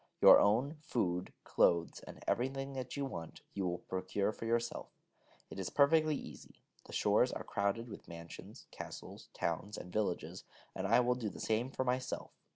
[0.19, 4.87] Your own food, clothes, and everything that you want, you will procure for yourself:
[5.51, 10.43] it is perfectly easy: the shores are crowded with mansions, castles, towns and villages;
[10.75, 12.31] and I will do the same for myself.